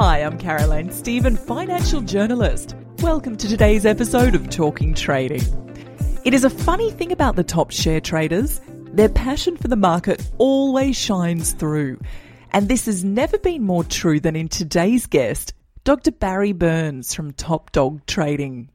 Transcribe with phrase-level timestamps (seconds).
[0.00, 2.76] Hi, I'm Caroline Stephen, financial journalist.
[3.00, 5.42] Welcome to today's episode of Talking Trading.
[6.24, 8.60] It is a funny thing about the top share traders.
[8.92, 11.98] Their passion for the market always shines through.
[12.52, 16.12] And this has never been more true than in today's guest, Dr.
[16.12, 18.70] Barry Burns from Top Dog Trading.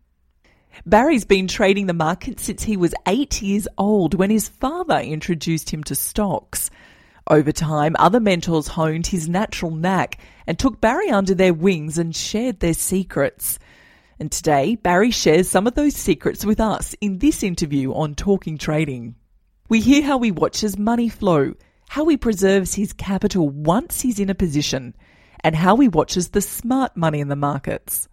[0.86, 5.70] Barry's been trading the market since he was eight years old when his father introduced
[5.70, 6.70] him to stocks.
[7.30, 12.14] Over time, other mentors honed his natural knack and took Barry under their wings and
[12.16, 13.60] shared their secrets.
[14.20, 18.58] And today, Barry shares some of those secrets with us in this interview on Talking
[18.58, 19.16] Trading.
[19.70, 21.54] We hear how he watches money flow,
[21.90, 24.94] how he preserves his capital once he's in a position,
[25.44, 28.10] and how he watches the smart money in the markets.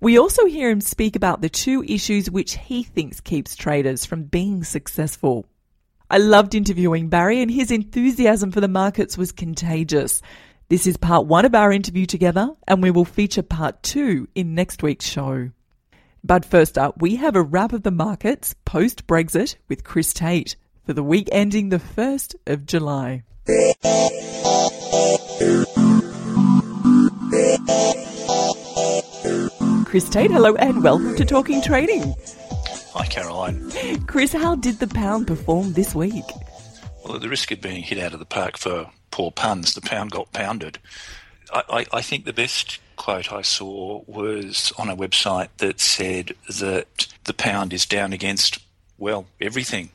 [0.00, 4.24] We also hear him speak about the two issues which he thinks keeps traders from
[4.24, 5.46] being successful.
[6.08, 10.22] I loved interviewing Barry, and his enthusiasm for the markets was contagious.
[10.68, 14.54] This is part one of our interview together, and we will feature part two in
[14.54, 15.50] next week's show.
[16.22, 20.54] But first up, we have a wrap of the markets post Brexit with Chris Tate
[20.84, 23.24] for the week ending the 1st of July.
[29.84, 32.14] Chris Tate, hello and welcome to Talking Trading.
[32.96, 33.70] Hi, Caroline.
[34.06, 36.24] Chris, how did the pound perform this week?
[37.04, 39.82] Well, at the risk of being hit out of the park for poor puns, the
[39.82, 40.78] pound got pounded.
[41.52, 46.32] I, I, I think the best quote I saw was on a website that said
[46.48, 48.60] that the pound is down against,
[48.96, 49.90] well, everything.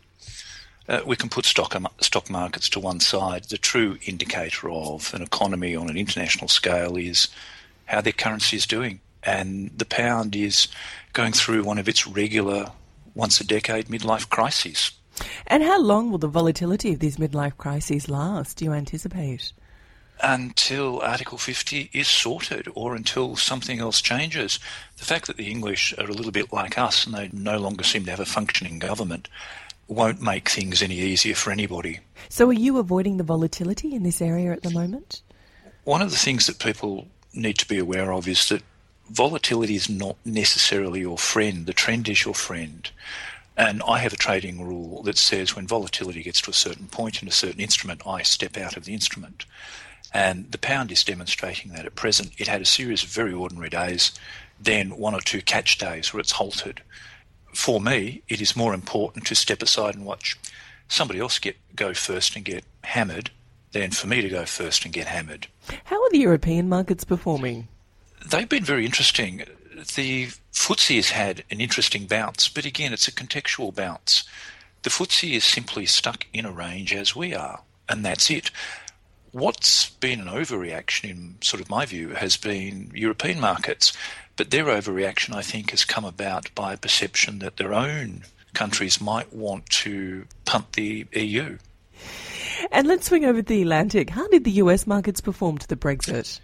[0.88, 3.46] Uh, we can put stock, stock markets to one side.
[3.46, 7.30] The true indicator of an economy on an international scale is
[7.86, 9.00] how their currency is doing.
[9.24, 10.68] And the pound is
[11.14, 12.72] going through one of its regular
[13.14, 14.92] once a decade midlife crises.
[15.48, 19.54] And how long will the volatility of these midlife crises last, do you anticipate?
[20.24, 24.60] Until Article 50 is sorted or until something else changes.
[24.98, 27.84] The fact that the English are a little bit like us and they no longer
[27.84, 29.28] seem to have a functioning government
[29.88, 32.00] won't make things any easier for anybody.
[32.30, 35.22] So, are you avoiding the volatility in this area at the moment?
[35.84, 38.64] One of the things that people need to be aware of is that
[39.12, 41.66] volatility is not necessarily your friend.
[41.66, 42.90] The trend is your friend.
[43.58, 47.22] And I have a trading rule that says when volatility gets to a certain point
[47.22, 49.46] in a certain instrument, I step out of the instrument.
[50.14, 52.32] And the pound is demonstrating that at present.
[52.38, 54.12] It had a series of very ordinary days,
[54.60, 56.82] then one or two catch days where it's halted.
[57.54, 60.38] For me, it is more important to step aside and watch
[60.88, 63.30] somebody else get go first and get hammered
[63.72, 65.48] than for me to go first and get hammered.
[65.86, 67.68] How are the European markets performing?
[68.26, 69.44] They've been very interesting.
[69.96, 74.24] The FTSE has had an interesting bounce, but again, it's a contextual bounce.
[74.84, 78.52] The FTSE is simply stuck in a range as we are, and that's it.
[79.32, 83.94] What's been an overreaction, in sort of my view, has been European markets,
[84.36, 89.00] but their overreaction, I think, has come about by a perception that their own countries
[89.00, 91.58] might want to punt the EU.
[92.72, 94.10] And let's swing over the Atlantic.
[94.10, 96.40] How did the US markets perform to the Brexit?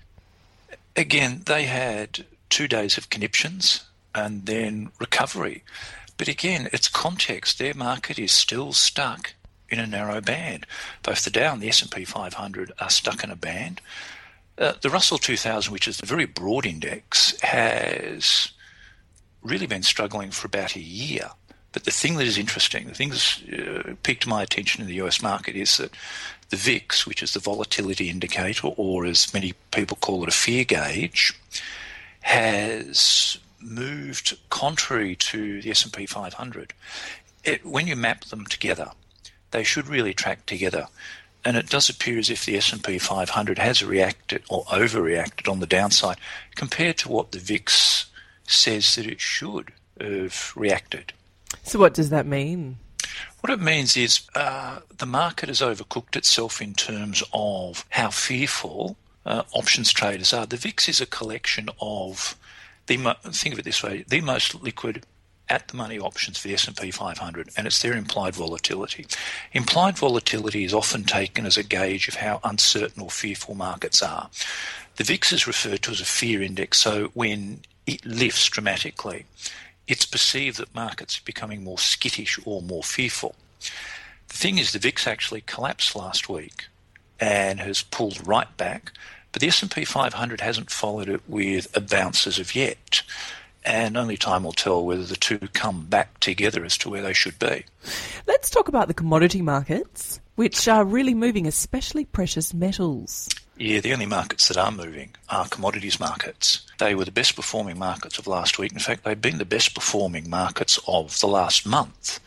[0.98, 5.64] Again, they had two days of conniptions and then recovery.
[6.18, 7.60] But again, it's context.
[7.60, 9.34] Their market is still stuck
[9.70, 10.66] in a narrow band.
[11.04, 13.82] Both the Dow and the S&P 500 are stuck in a band.
[14.58, 18.52] Uh, the Russell 2000, which is a very broad index, has
[19.44, 21.30] really been struggling for about a year.
[21.78, 24.96] But the thing that is interesting, the thing that's uh, piqued my attention in the
[24.96, 25.92] US market is that
[26.50, 30.64] the VIX, which is the volatility indicator, or as many people call it, a fear
[30.64, 31.40] gauge,
[32.22, 36.74] has moved contrary to the S&P 500.
[37.44, 38.90] It, when you map them together,
[39.52, 40.88] they should really track together.
[41.46, 45.68] And it does appear as if the S&P 500 has reacted or overreacted on the
[45.68, 46.18] downside
[46.56, 48.08] compared to what the VIX
[48.48, 51.14] says that it should have reacted.
[51.64, 52.78] So, what does that mean?
[53.42, 58.98] What it means is uh, the market has overcooked itself in terms of how fearful
[59.26, 60.46] uh, options traders are.
[60.46, 62.36] The VIX is a collection of
[62.88, 62.98] the
[63.32, 65.06] think of it this way: the most liquid
[65.50, 69.08] at the money options for the S&P 500 and it's their implied volatility.
[69.54, 74.30] Implied volatility is often taken as a gauge of how uncertain or fearful markets are.
[74.98, 79.26] The VIX is referred to as a fear index, so when it lifts dramatically,
[79.88, 83.36] it's perceived that markets are becoming more skittish or more fearful.
[84.28, 86.66] The thing is, the VIX actually collapsed last week
[87.20, 88.92] and has pulled right back,
[89.32, 93.02] but the S&P 500 hasn't followed it with a bounce as of yet.
[93.64, 97.14] And only time will tell whether the two come back together as to where they
[97.14, 97.66] should be.
[98.26, 103.28] Let's talk about the commodity markets, which are really moving, especially precious metals.
[103.60, 106.66] Yeah, the only markets that are moving are commodities markets.
[106.78, 108.72] They were the best performing markets of last week.
[108.72, 112.20] In fact, they've been the best performing markets of the last month.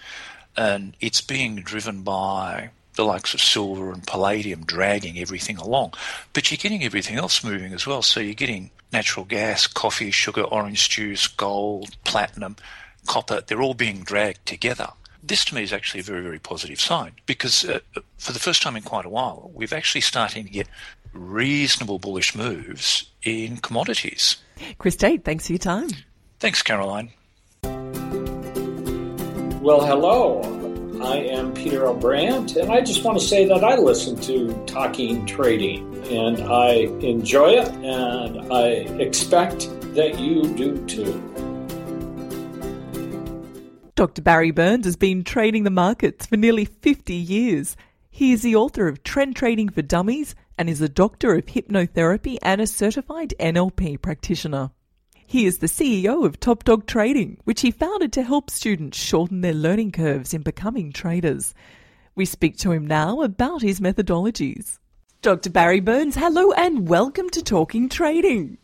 [0.56, 5.94] And it's being driven by the likes of silver and palladium dragging everything along.
[6.32, 8.02] But you're getting everything else moving as well.
[8.02, 12.56] So you're getting natural gas, coffee, sugar, orange juice, gold, platinum,
[13.06, 13.40] copper.
[13.40, 14.88] They're all being dragged together.
[15.22, 17.80] This to me is actually a very, very positive sign because uh,
[18.18, 20.66] for the first time in quite a while, we've actually starting to get
[21.12, 24.36] reasonable bullish moves in commodities.
[24.78, 25.88] Chris Tate, thanks for your time.
[26.38, 27.10] Thanks, Caroline.
[29.62, 30.40] Well, hello.
[31.02, 31.94] I am Peter L.
[31.94, 36.72] Brandt, and I just want to say that I listen to Talking Trading, and I
[37.00, 38.66] enjoy it, and I
[39.02, 41.22] expect that you do too.
[43.94, 44.22] Dr.
[44.22, 47.76] Barry Burns has been trading the markets for nearly 50 years.
[48.20, 52.36] He is the author of Trend Trading for Dummies and is a doctor of hypnotherapy
[52.42, 54.72] and a certified NLP practitioner.
[55.26, 59.40] He is the CEO of Top Dog Trading, which he founded to help students shorten
[59.40, 61.54] their learning curves in becoming traders.
[62.14, 64.78] We speak to him now about his methodologies.
[65.22, 65.48] Dr.
[65.48, 68.58] Barry Burns, hello and welcome to Talking Trading.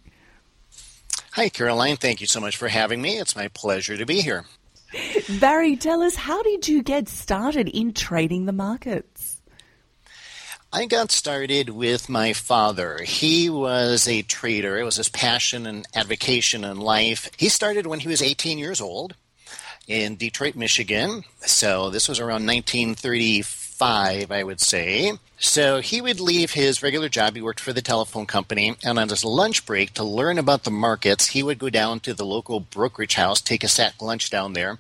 [1.32, 1.97] Hi, Caroline.
[1.97, 3.19] Thank you so much for having me.
[3.19, 4.44] It's my pleasure to be here.
[5.41, 9.16] Barry, tell us, how did you get started in trading the markets?
[10.76, 12.99] I got started with my father.
[13.02, 14.76] He was a trader.
[14.76, 17.31] It was his passion and avocation in life.
[17.38, 19.14] He started when he was 18 years old
[19.88, 21.25] in Detroit, Michigan.
[21.40, 25.12] So this was around 1935 five, I would say.
[25.38, 27.37] So he would leave his regular job.
[27.37, 30.70] He worked for the telephone company, and on his lunch break to learn about the
[30.70, 34.55] markets, he would go down to the local brokerage house, take a sack lunch down
[34.55, 34.78] there.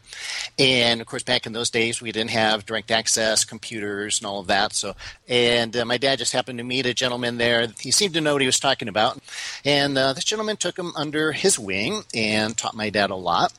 [0.58, 4.40] And of course, back in those days, we didn't have direct access, computers, and all
[4.40, 4.72] of that.
[4.72, 4.94] So,
[5.28, 7.68] and uh, my dad just happened to meet a gentleman there.
[7.78, 9.18] He seemed to know what he was talking about,
[9.62, 13.52] and uh, this gentleman took him under his wing and taught my dad a lot.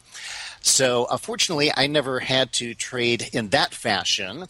[0.62, 4.48] So, unfortunately, I never had to trade in that fashion.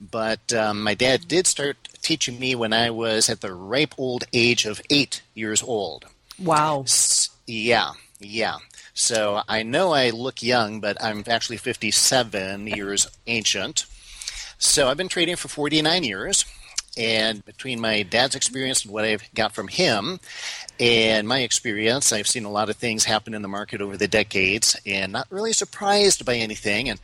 [0.00, 4.24] But um, my dad did start teaching me when I was at the ripe old
[4.32, 6.06] age of eight years old.
[6.38, 6.82] Wow.
[6.82, 8.56] S- yeah, yeah.
[8.94, 13.84] So I know I look young, but I'm actually 57 years ancient.
[14.58, 16.44] So I've been trading for 49 years.
[16.96, 20.18] And between my dad's experience and what I've got from him
[20.80, 24.08] and my experience, I've seen a lot of things happen in the market over the
[24.08, 26.88] decades and not really surprised by anything.
[26.88, 26.98] And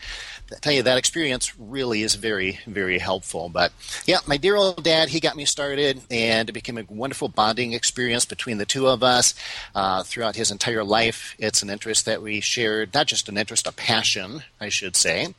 [0.52, 3.48] I tell you, that experience really is very, very helpful.
[3.48, 3.72] But
[4.06, 7.72] yeah, my dear old dad, he got me started and it became a wonderful bonding
[7.72, 9.34] experience between the two of us
[9.74, 11.36] uh, throughout his entire life.
[11.38, 15.34] It's an interest that we shared, not just an interest, a passion, I should say.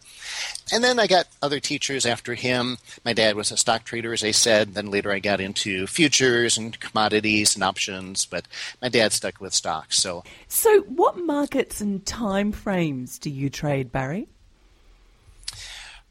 [0.72, 2.78] And then I got other teachers after him.
[3.06, 4.74] My dad was a stock trader, as I said.
[4.74, 8.48] Then later I got into futures and commodities and options, but
[8.82, 9.98] my dad stuck with stocks.
[9.98, 14.28] So, so what markets and time frames do you trade, Barry?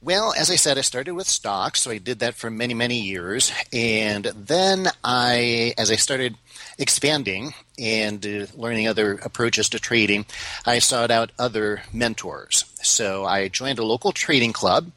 [0.02, 3.00] Well, as I said, I started with stocks, so I did that for many, many
[3.00, 3.50] years.
[3.72, 6.36] And then I, as I started
[6.78, 10.26] expanding and uh, learning other approaches to trading,
[10.64, 12.66] I sought out other mentors.
[12.86, 14.90] So I joined a local trading club.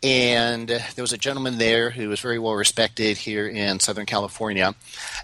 [0.00, 4.76] And there was a gentleman there who was very well respected here in Southern California,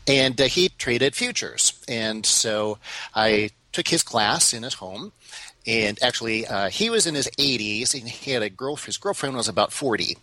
[0.08, 1.80] and uh, he traded futures.
[1.86, 2.78] And so
[3.14, 5.12] I took his class in his home,
[5.66, 9.36] and actually uh, he was in his 80s and he had a girl his girlfriend
[9.36, 10.16] was about 40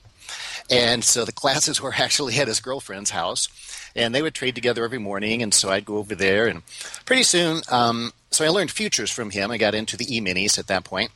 [0.70, 3.50] and so the classes were actually at his girlfriend's house
[3.96, 6.64] and they would trade together every morning and so i'd go over there and
[7.06, 10.68] pretty soon um, so i learned futures from him i got into the e-minis at
[10.68, 11.12] that point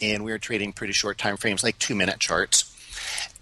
[0.00, 2.73] and we were trading pretty short time frames like two minute charts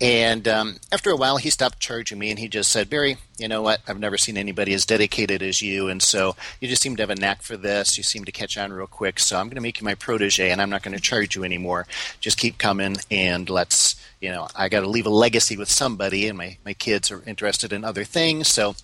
[0.00, 3.46] And um, after a while, he stopped charging me and he just said, Barry, you
[3.46, 3.80] know what?
[3.86, 5.88] I've never seen anybody as dedicated as you.
[5.88, 7.96] And so you just seem to have a knack for this.
[7.96, 9.20] You seem to catch on real quick.
[9.20, 11.44] So I'm going to make you my protege and I'm not going to charge you
[11.44, 11.86] anymore.
[12.18, 16.26] Just keep coming and let's, you know, I got to leave a legacy with somebody
[16.26, 18.48] and my, my kids are interested in other things.
[18.48, 18.74] So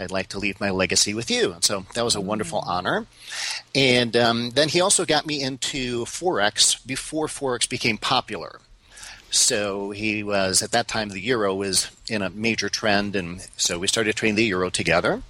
[0.00, 1.52] I'd like to leave my legacy with you.
[1.52, 3.06] And so that was a wonderful honor.
[3.74, 8.60] And um, then he also got me into Forex before Forex became popular.
[9.32, 13.78] So he was at that time the euro was in a major trend, and so
[13.78, 15.22] we started trading the euro together.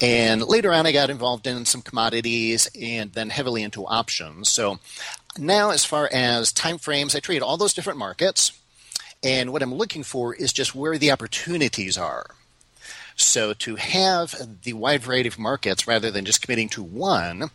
[0.00, 4.48] And later on, I got involved in some commodities and then heavily into options.
[4.48, 4.78] So
[5.36, 8.52] now, as far as time frames, I trade all those different markets,
[9.22, 12.26] and what I'm looking for is just where the opportunities are.
[13.16, 17.50] So to have the wide variety of markets rather than just committing to one,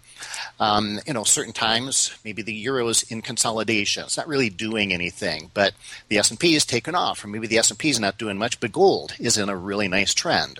[0.59, 4.93] um, you know, certain times maybe the euro is in consolidation; it's not really doing
[4.93, 5.73] anything, but
[6.07, 8.17] the S and P is taken off, or maybe the S and P is not
[8.17, 10.59] doing much, but gold is in a really nice trend.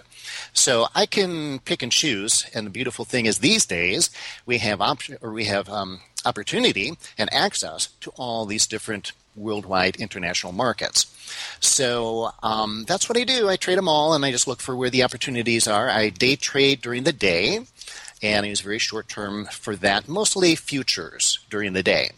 [0.54, 4.10] So I can pick and choose, and the beautiful thing is these days
[4.46, 9.96] we have option or we have um, opportunity and access to all these different worldwide
[9.96, 11.06] international markets.
[11.60, 13.50] So um, that's what I do.
[13.50, 15.90] I trade them all, and I just look for where the opportunities are.
[15.90, 17.62] I day trade during the day,
[18.22, 22.12] and I use very short term for that, mostly futures during the day.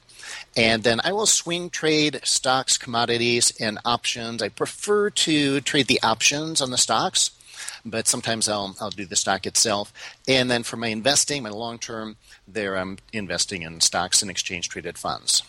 [0.55, 4.41] And then I will swing trade stocks, commodities, and options.
[4.41, 7.31] I prefer to trade the options on the stocks,
[7.85, 9.93] but sometimes I'll, I'll do the stock itself.
[10.27, 14.69] And then for my investing, my long term, there I'm investing in stocks and exchange
[14.69, 15.43] traded funds.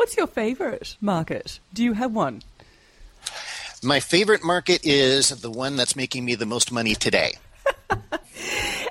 [0.00, 1.60] What's your favorite market?
[1.74, 2.40] Do you have one?
[3.82, 7.34] My favorite market is the one that's making me the most money today.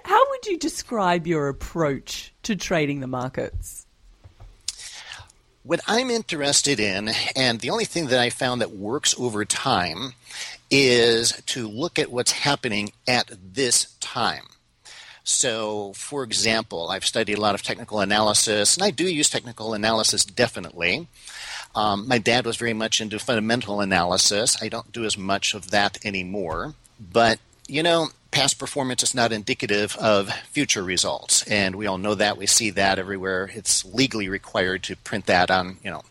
[0.04, 3.88] How would you describe your approach to trading the markets?
[5.64, 10.14] What I'm interested in, and the only thing that I found that works over time,
[10.70, 14.46] is to look at what's happening at this time.
[15.30, 19.76] So, for example, I've studied a lot of technical analysis, and I do use technical
[19.76, 21.08] analysis definitely.
[21.76, 24.58] Um, my dad was very much into fundamental analysis.
[24.60, 26.74] I don't do as much of that anymore.
[27.00, 31.44] But, you know, past performance is not indicative of future results.
[31.44, 32.36] And we all know that.
[32.36, 33.52] We see that everywhere.
[33.54, 36.02] It's legally required to print that on, you know,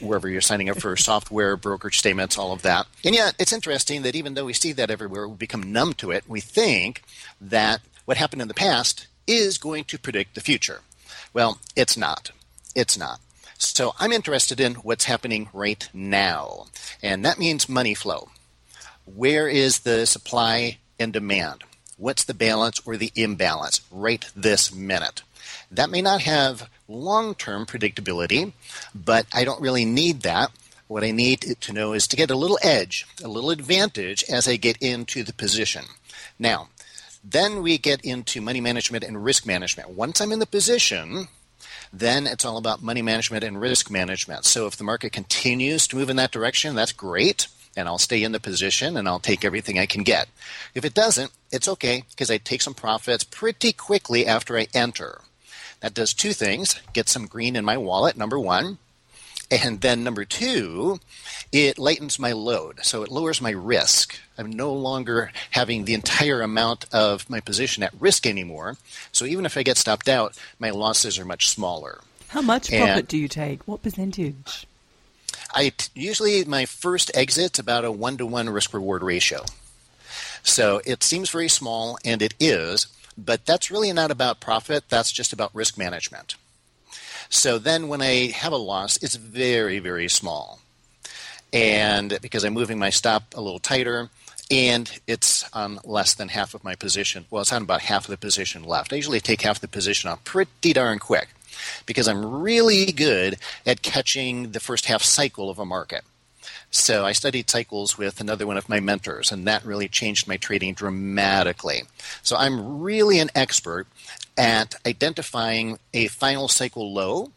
[0.00, 2.86] wherever you're signing up for software, brokerage statements, all of that.
[3.04, 6.10] And yet, it's interesting that even though we see that everywhere, we become numb to
[6.10, 6.24] it.
[6.26, 7.02] We think
[7.40, 7.80] that
[8.10, 10.80] what happened in the past is going to predict the future.
[11.32, 12.32] Well, it's not.
[12.74, 13.20] It's not.
[13.56, 16.66] So I'm interested in what's happening right now,
[17.04, 18.30] and that means money flow.
[19.04, 21.62] Where is the supply and demand?
[21.98, 25.22] What's the balance or the imbalance right this minute?
[25.70, 28.52] That may not have long term predictability,
[28.92, 30.50] but I don't really need that.
[30.88, 34.48] What I need to know is to get a little edge, a little advantage as
[34.48, 35.84] I get into the position.
[36.40, 36.70] Now,
[37.22, 39.90] then we get into money management and risk management.
[39.90, 41.28] Once I'm in the position,
[41.92, 44.44] then it's all about money management and risk management.
[44.44, 47.48] So if the market continues to move in that direction, that's great.
[47.76, 50.28] And I'll stay in the position and I'll take everything I can get.
[50.74, 55.20] If it doesn't, it's okay because I take some profits pretty quickly after I enter.
[55.80, 58.78] That does two things get some green in my wallet, number one.
[59.50, 61.00] And then number two,
[61.50, 62.84] it lightens my load.
[62.84, 64.18] So it lowers my risk.
[64.38, 68.76] I'm no longer having the entire amount of my position at risk anymore.
[69.10, 72.00] So even if I get stopped out, my losses are much smaller.
[72.28, 73.66] How much and profit do you take?
[73.66, 74.66] What percentage?
[75.52, 79.44] I t- usually my first exit's about a one to one risk reward ratio.
[80.44, 82.86] So it seems very small, and it is,
[83.18, 84.84] but that's really not about profit.
[84.88, 86.36] That's just about risk management.
[87.30, 90.58] So then when I have a loss, it's very, very small.
[91.52, 94.10] And because I'm moving my stop a little tighter,
[94.50, 97.24] and it's on less than half of my position.
[97.30, 98.92] Well, it's on about half of the position left.
[98.92, 101.28] I usually take half the position off pretty darn quick
[101.86, 106.02] because I'm really good at catching the first half cycle of a market.
[106.70, 110.36] So I studied cycles with another one of my mentors, and that really changed my
[110.36, 111.82] trading dramatically.
[112.22, 113.88] So I'm really an expert
[114.38, 117.32] at identifying a final cycle low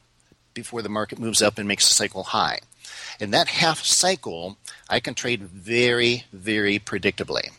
[0.54, 2.60] before the market moves up and makes a cycle high.
[3.20, 7.50] In that half cycle, I can trade very, very predictably.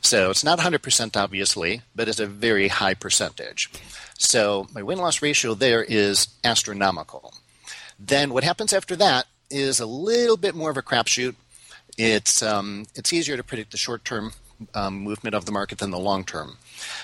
[0.00, 3.70] So it's not 100% obviously, but it's a very high percentage.
[4.18, 7.34] So my win loss ratio there is astronomical.
[7.98, 11.34] Then what happens after that is a little bit more of a crapshoot.
[11.98, 14.32] It's um, it's easier to predict the short term
[14.74, 16.58] um, movement of the market than the long term.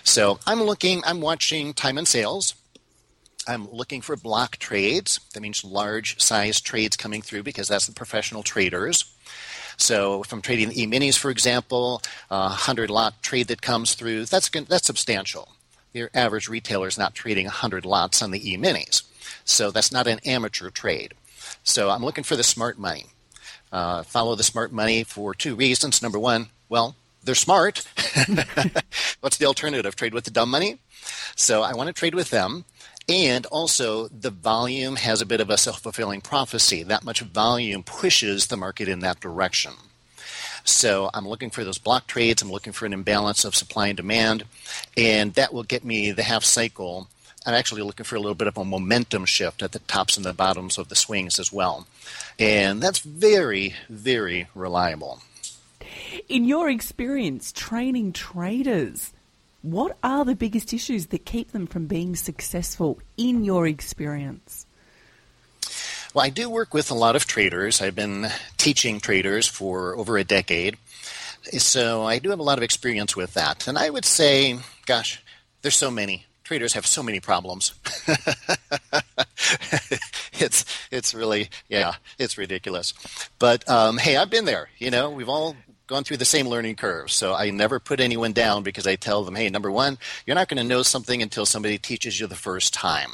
[0.05, 2.55] So I'm looking, I'm watching time and sales.
[3.47, 5.19] I'm looking for block trades.
[5.35, 9.05] That means large size trades coming through because that's the professional traders.
[9.77, 14.27] So if I'm trading the E-minis, for example, a 100 lot trade that comes through,
[14.27, 15.49] that's, that's substantial.
[15.93, 19.03] Your average retailer is not trading 100 lots on the E-minis.
[19.45, 21.15] So that's not an amateur trade.
[21.63, 23.07] So I'm looking for the smart money.
[23.71, 26.03] Uh, follow the smart money for two reasons.
[26.03, 27.87] Number one, well, they're smart.
[29.21, 29.97] What's the alternative?
[29.97, 30.79] Trade with the dumb money?
[31.37, 32.65] So I want to trade with them.
[33.09, 36.83] And also, the volume has a bit of a self fulfilling prophecy.
[36.83, 39.73] That much volume pushes the market in that direction.
[40.65, 42.43] So I'm looking for those block trades.
[42.43, 44.45] I'm looking for an imbalance of supply and demand.
[44.97, 47.09] And that will get me the half cycle.
[47.45, 50.25] I'm actually looking for a little bit of a momentum shift at the tops and
[50.25, 51.87] the bottoms of the swings as well.
[52.39, 55.23] And that's very, very reliable.
[56.29, 59.13] In your experience training traders,
[59.63, 64.67] what are the biggest issues that keep them from being successful in your experience?
[66.15, 67.81] Well, I do work with a lot of traders.
[67.81, 70.77] I've been teaching traders for over a decade.
[71.59, 73.67] So I do have a lot of experience with that.
[73.67, 75.23] And I would say, gosh,
[75.63, 76.27] there's so many.
[76.53, 77.73] Traders have so many problems.
[80.35, 82.93] it's it's really yeah, it's ridiculous.
[83.39, 84.69] But um, hey, I've been there.
[84.77, 85.57] You know, we've all
[85.87, 87.11] gone through the same learning curve.
[87.11, 90.51] So I never put anyone down because I tell them, hey, number one, you're not
[90.51, 93.13] going to know something until somebody teaches you the first time.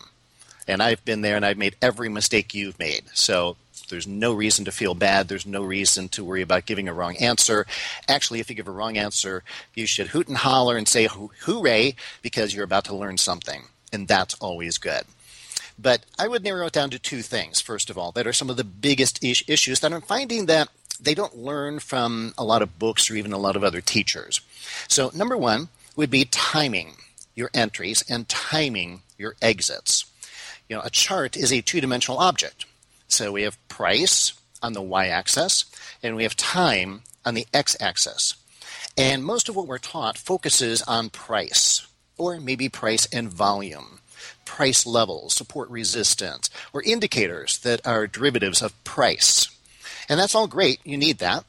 [0.66, 3.04] And I've been there and I've made every mistake you've made.
[3.14, 3.56] So
[3.88, 5.28] there's no reason to feel bad.
[5.28, 7.66] There's no reason to worry about giving a wrong answer.
[8.08, 9.42] Actually, if you give a wrong answer,
[9.74, 13.64] you should hoot and holler and say hooray because you're about to learn something.
[13.92, 15.04] And that's always good.
[15.78, 18.50] But I would narrow it down to two things, first of all, that are some
[18.50, 20.68] of the biggest is- issues that I'm finding that
[21.00, 24.40] they don't learn from a lot of books or even a lot of other teachers.
[24.88, 26.96] So, number one would be timing
[27.36, 30.06] your entries and timing your exits.
[30.68, 32.66] You know, a chart is a two dimensional object.
[33.08, 35.64] So we have price on the y axis
[36.02, 38.34] and we have time on the x axis.
[38.96, 41.86] And most of what we're taught focuses on price,
[42.16, 44.00] or maybe price and volume,
[44.44, 49.56] price levels, support resistance, or indicators that are derivatives of price.
[50.08, 50.80] And that's all great.
[50.84, 51.44] You need that.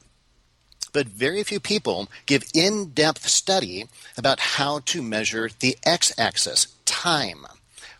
[0.92, 6.68] But very few people give in depth study about how to measure the x axis,
[6.84, 7.46] time.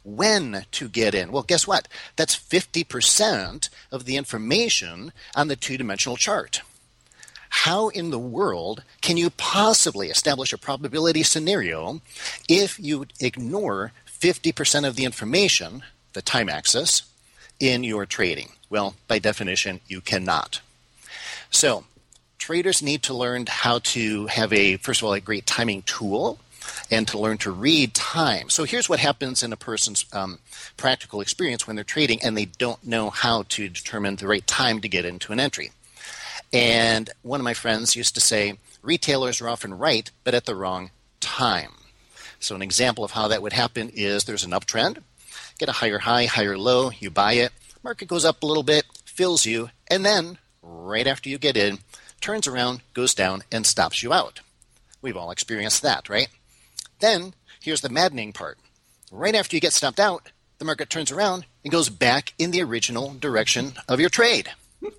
[0.02, 1.30] When to get in.
[1.30, 1.86] Well, guess what?
[2.16, 6.62] That's 50% of the information on the two dimensional chart.
[7.50, 12.00] How in the world can you possibly establish a probability scenario
[12.48, 15.82] if you ignore 50% of the information,
[16.12, 17.02] the time axis,
[17.58, 18.50] in your trading?
[18.70, 20.60] Well, by definition, you cannot.
[21.50, 21.84] So,
[22.38, 26.38] traders need to learn how to have a, first of all, a great timing tool
[26.90, 28.50] and to learn to read time.
[28.50, 30.38] So, here's what happens in a person's um,
[30.76, 34.80] practical experience when they're trading and they don't know how to determine the right time
[34.80, 35.72] to get into an entry.
[36.52, 40.56] And one of my friends used to say, retailers are often right, but at the
[40.56, 41.72] wrong time.
[42.38, 45.02] So, an example of how that would happen is there's an uptrend,
[45.58, 48.84] get a higher high, higher low, you buy it, market goes up a little bit,
[49.04, 51.78] fills you, and then right after you get in,
[52.20, 54.40] turns around, goes down, and stops you out.
[55.02, 56.28] We've all experienced that, right?
[57.00, 58.58] Then here's the maddening part.
[59.10, 62.62] Right after you get stopped out, the market turns around and goes back in the
[62.62, 64.50] original direction of your trade.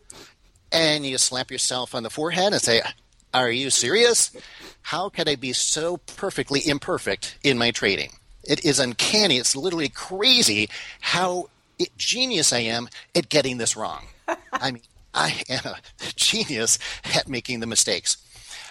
[0.73, 2.81] And you slap yourself on the forehead and say,
[3.33, 4.31] Are you serious?
[4.83, 8.13] How could I be so perfectly imperfect in my trading?
[8.45, 9.35] It is uncanny.
[9.37, 10.69] It's literally crazy
[11.01, 11.49] how
[11.97, 14.05] genius I am at getting this wrong.
[14.53, 14.83] I mean,
[15.13, 15.77] I am a
[16.15, 18.15] genius at making the mistakes.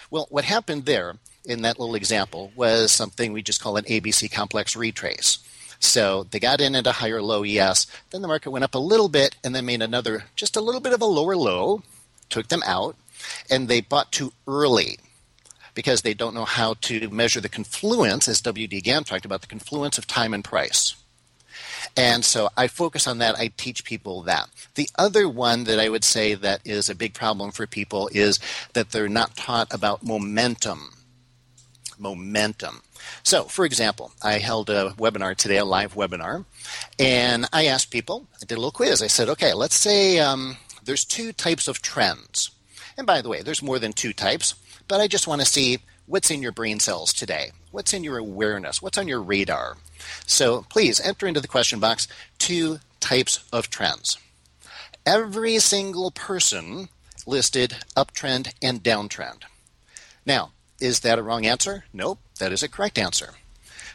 [0.09, 4.31] Well, what happened there in that little example was something we just call an ABC
[4.31, 5.39] complex retrace.
[5.79, 7.87] So they got in at a higher low, yes.
[8.11, 10.81] Then the market went up a little bit and then made another, just a little
[10.81, 11.81] bit of a lower low,
[12.29, 12.95] took them out,
[13.49, 14.99] and they bought too early
[15.73, 18.81] because they don't know how to measure the confluence, as W.D.
[18.81, 20.95] Gann talked about, the confluence of time and price.
[21.97, 23.37] And so I focus on that.
[23.37, 24.49] I teach people that.
[24.75, 28.39] The other one that I would say that is a big problem for people is
[28.73, 30.93] that they're not taught about momentum.
[32.01, 32.81] Momentum.
[33.23, 36.45] So, for example, I held a webinar today, a live webinar,
[36.99, 39.01] and I asked people, I did a little quiz.
[39.01, 42.51] I said, okay, let's say um, there's two types of trends.
[42.97, 44.55] And by the way, there's more than two types,
[44.87, 47.51] but I just want to see what's in your brain cells today.
[47.71, 48.81] What's in your awareness?
[48.81, 49.77] What's on your radar?
[50.25, 54.17] So please enter into the question box two types of trends.
[55.05, 56.89] Every single person
[57.25, 59.43] listed uptrend and downtrend.
[60.25, 61.85] Now, is that a wrong answer?
[61.93, 63.35] Nope, that is a correct answer.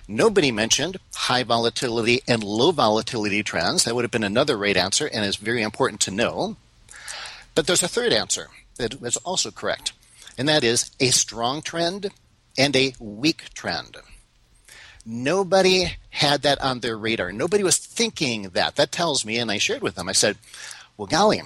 [0.08, 3.84] Nobody mentioned high volatility and low volatility trends.
[3.84, 6.56] That would have been another right answer and is very important to know.
[7.54, 8.48] But there's a third answer.
[8.76, 9.92] that is also correct,
[10.38, 12.10] and that is a strong trend
[12.56, 13.96] and a weak trend.
[15.04, 17.32] Nobody had that on their radar.
[17.32, 18.76] Nobody was thinking that.
[18.76, 20.36] That tells me, and I shared with them, I said,
[20.96, 21.42] well, golly,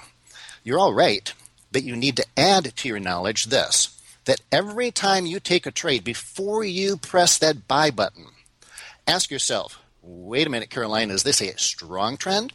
[0.63, 1.33] you're all right,
[1.71, 5.71] but you need to add to your knowledge this that every time you take a
[5.71, 8.27] trade, before you press that buy button,
[9.07, 12.53] ask yourself, wait a minute, Caroline, is this a strong trend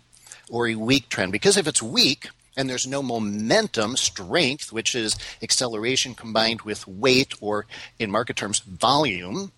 [0.49, 1.33] or a weak trend?
[1.33, 7.35] Because if it's weak, and there's no momentum, strength, which is acceleration combined with weight
[7.41, 7.67] or,
[7.99, 9.53] in market terms, volume,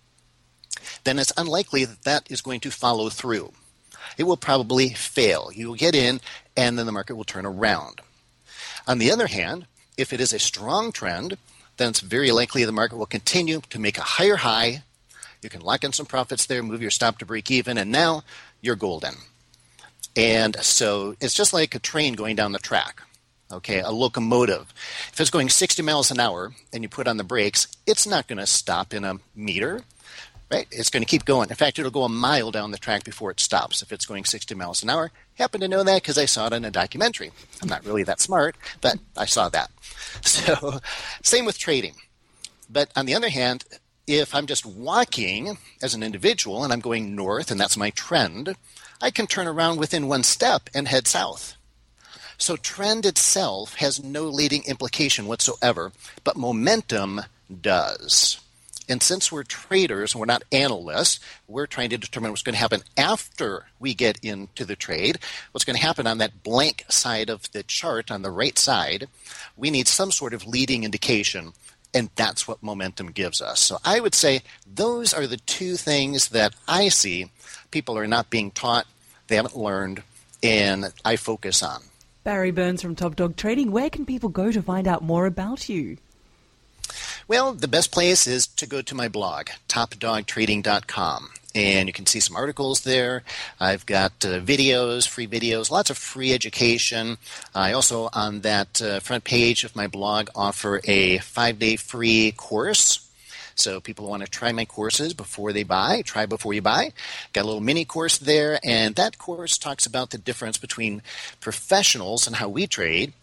[1.05, 3.53] then it's unlikely that that is going to follow through.
[4.17, 5.49] It will probably fail.
[5.53, 6.19] You will get in,
[6.57, 8.01] and then the market will turn around.
[8.87, 9.65] On the other hand,
[9.97, 11.37] if it is a strong trend,
[11.79, 14.83] then it's very likely the market will continue to make a higher high.
[15.41, 18.23] You can lock in some profits there, move your stop to break even, and now
[18.61, 19.15] you're golden.
[20.15, 23.01] And so it's just like a train going down the track,
[23.51, 24.73] okay, a locomotive.
[25.13, 28.27] If it's going 60 miles an hour and you put on the brakes, it's not
[28.27, 29.83] going to stop in a meter,
[30.51, 30.67] right?
[30.71, 31.49] It's going to keep going.
[31.49, 34.25] In fact, it'll go a mile down the track before it stops if it's going
[34.25, 35.11] 60 miles an hour.
[35.35, 37.31] Happen to know that because I saw it in a documentary.
[37.61, 39.71] I'm not really that smart, but I saw that.
[40.21, 40.79] So,
[41.21, 41.93] same with trading.
[42.67, 43.63] But on the other hand,
[44.07, 48.55] if I'm just walking as an individual and I'm going north and that's my trend,
[49.01, 51.55] I can turn around within one step and head south.
[52.39, 55.91] So trend itself has no leading implication whatsoever,
[56.23, 57.21] but momentum
[57.61, 58.39] does.
[58.89, 62.59] And since we're traders and we're not analysts, we're trying to determine what's going to
[62.59, 65.19] happen after we get into the trade.
[65.51, 69.07] What's going to happen on that blank side of the chart on the right side.
[69.55, 71.53] We need some sort of leading indication,
[71.93, 73.61] and that's what momentum gives us.
[73.61, 77.31] So I would say those are the two things that I see
[77.71, 78.87] people are not being taught,
[79.27, 80.01] they haven't learned,
[80.41, 81.81] and I focus on.
[82.23, 85.69] Barry Burns from Top Dog Trading, where can people go to find out more about
[85.69, 85.97] you?
[87.29, 91.29] Well, the best place is to go to my blog, topdogtrading.com.
[91.53, 93.21] And you can see some articles there.
[93.59, 97.19] I've got uh, videos, free videos, lots of free education.
[97.53, 102.31] I also, on that uh, front page of my blog, offer a five day free
[102.31, 103.07] course
[103.53, 106.93] so people want to try my courses before they buy, try before you buy.
[107.33, 111.01] Got a little mini course there, and that course talks about the difference between
[111.41, 113.13] professionals and how we trade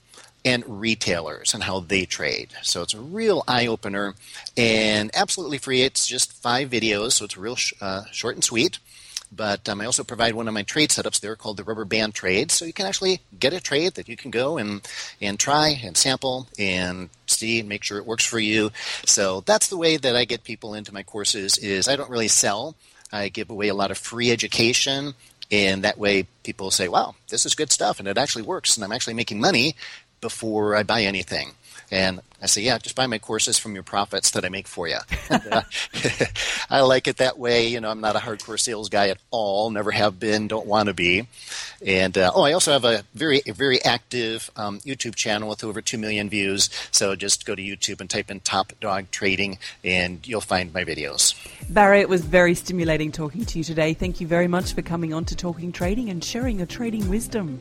[0.46, 2.50] and retailers and how they trade.
[2.62, 4.14] So it's a real eye opener
[4.56, 5.82] and absolutely free.
[5.82, 8.78] It's just five videos, so it's real sh- uh, short and sweet.
[9.34, 12.14] But um, I also provide one of my trade setups there called the rubber band
[12.14, 12.52] trade.
[12.52, 14.86] So you can actually get a trade that you can go and,
[15.20, 18.70] and try and sample and see and make sure it works for you.
[19.04, 22.28] So that's the way that I get people into my courses is I don't really
[22.28, 22.76] sell.
[23.12, 25.14] I give away a lot of free education
[25.50, 28.84] and that way people say, wow, this is good stuff and it actually works and
[28.84, 29.74] I'm actually making money
[30.20, 31.52] before I buy anything.
[31.90, 34.88] And I say, yeah, just buy my courses from your profits that I make for
[34.88, 34.98] you.
[36.70, 37.68] I like it that way.
[37.68, 39.70] You know, I'm not a hardcore sales guy at all.
[39.70, 40.48] Never have been.
[40.48, 41.28] Don't want to be.
[41.84, 45.80] And uh, oh, I also have a very, very active um, YouTube channel with over
[45.80, 46.70] two million views.
[46.90, 50.84] So just go to YouTube and type in Top Dog Trading, and you'll find my
[50.84, 51.34] videos.
[51.70, 53.94] Barry, it was very stimulating talking to you today.
[53.94, 57.60] Thank you very much for coming on to Talking Trading and sharing your trading wisdom.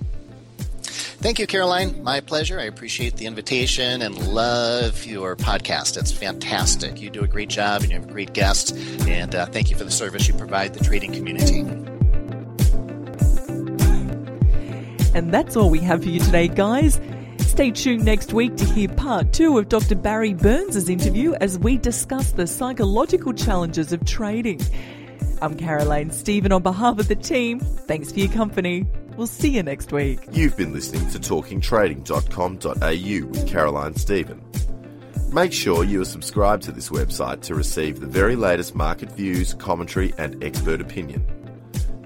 [1.26, 2.04] Thank you, Caroline.
[2.04, 2.60] My pleasure.
[2.60, 5.98] I appreciate the invitation and love your podcast.
[5.98, 7.02] It's fantastic.
[7.02, 8.74] You do a great job and you have great guests.
[9.08, 11.62] And uh, thank you for the service you provide the trading community.
[15.16, 17.02] And that's all we have for you today, guys.
[17.40, 19.96] Stay tuned next week to hear part two of Dr.
[19.96, 24.62] Barry Burns' interview as we discuss the psychological challenges of trading.
[25.42, 27.62] I'm Caroline Stephen on behalf of the team.
[27.62, 28.86] Thanks for your company.
[29.17, 30.19] We'll see you next week.
[30.32, 34.41] You've been listening to talkingtrading.com.au with Caroline Stephen.
[35.32, 39.54] Make sure you are subscribed to this website to receive the very latest market views,
[39.54, 41.23] commentary, and expert opinion.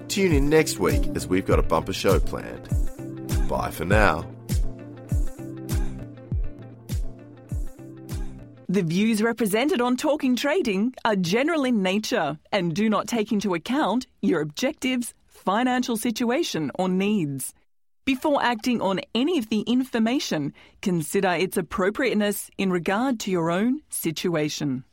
[0.08, 2.68] Tune in next week as we've got a bumper show planned.
[3.48, 4.26] Bye for now.
[8.68, 13.54] The views represented on Talking Trading are general in nature and do not take into
[13.54, 17.54] account your objectives, financial situation, or needs.
[18.04, 23.80] Before acting on any of the information, consider its appropriateness in regard to your own
[23.88, 24.84] situation.